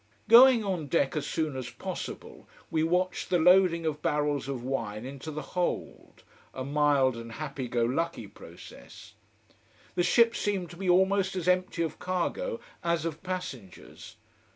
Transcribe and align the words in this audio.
Going 0.27 0.63
on 0.63 0.87
deck 0.87 1.15
as 1.15 1.27
soon 1.27 1.55
as 1.55 1.69
possible, 1.69 2.49
we 2.71 2.81
watched 2.81 3.29
the 3.29 3.37
loading 3.37 3.85
of 3.85 4.01
barrels 4.01 4.47
of 4.47 4.63
wine 4.63 5.05
into 5.05 5.29
the 5.29 5.43
hold 5.53 6.23
a 6.55 6.63
mild 6.63 7.15
and 7.15 7.33
happy 7.33 7.67
go 7.67 7.83
lucky 7.85 8.25
process. 8.25 9.13
The 9.93 10.01
ship 10.01 10.35
seemed 10.35 10.71
to 10.71 10.77
be 10.77 10.89
almost 10.89 11.35
as 11.35 11.47
empty 11.47 11.83
of 11.83 11.99
cargo 11.99 12.59
as 12.83 13.05
of 13.05 13.21
passengers. 13.21 14.15